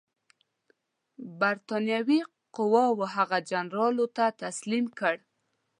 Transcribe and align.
برټانوي 1.39 2.19
قواوو 2.55 3.11
هغه 3.15 3.37
جنرال 3.49 3.91
لو 3.99 4.07
ته 4.15 4.25
تسلیم 4.43 4.85
کړ. 4.99 5.15